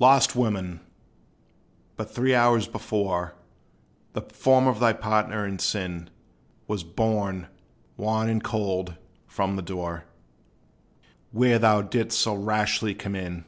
[0.00, 0.80] Lost woman!
[1.96, 3.36] but three hours before,
[4.14, 6.10] The form of thy partner in sin
[6.66, 7.46] Was borne,
[7.96, 8.96] wan and cold,
[9.28, 10.06] from the door,
[11.30, 13.44] Where thou didst so rashly come in.